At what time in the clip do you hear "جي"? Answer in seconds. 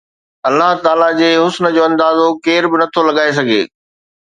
1.19-1.29